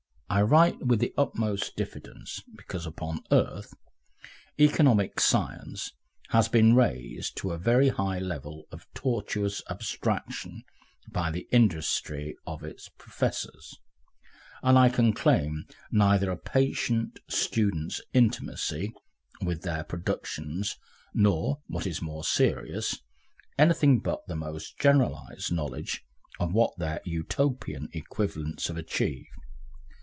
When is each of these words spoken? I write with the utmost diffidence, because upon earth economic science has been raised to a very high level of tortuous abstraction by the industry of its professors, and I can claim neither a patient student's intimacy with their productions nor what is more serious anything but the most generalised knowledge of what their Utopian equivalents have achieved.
I 0.33 0.41
write 0.43 0.85
with 0.85 0.99
the 0.99 1.13
utmost 1.17 1.75
diffidence, 1.75 2.41
because 2.55 2.85
upon 2.85 3.19
earth 3.33 3.73
economic 4.57 5.19
science 5.19 5.91
has 6.29 6.47
been 6.47 6.73
raised 6.73 7.35
to 7.39 7.51
a 7.51 7.57
very 7.59 7.89
high 7.89 8.19
level 8.19 8.63
of 8.71 8.87
tortuous 8.93 9.61
abstraction 9.69 10.63
by 11.11 11.31
the 11.31 11.49
industry 11.51 12.37
of 12.47 12.63
its 12.63 12.87
professors, 12.97 13.77
and 14.63 14.79
I 14.79 14.87
can 14.87 15.11
claim 15.11 15.65
neither 15.91 16.31
a 16.31 16.37
patient 16.37 17.19
student's 17.27 17.99
intimacy 18.13 18.93
with 19.41 19.63
their 19.63 19.83
productions 19.83 20.77
nor 21.13 21.61
what 21.67 21.85
is 21.85 22.01
more 22.01 22.23
serious 22.23 23.01
anything 23.57 23.99
but 23.99 24.25
the 24.27 24.37
most 24.37 24.79
generalised 24.79 25.51
knowledge 25.51 26.05
of 26.39 26.53
what 26.53 26.77
their 26.79 27.01
Utopian 27.03 27.89
equivalents 27.91 28.69
have 28.69 28.77
achieved. 28.77 29.27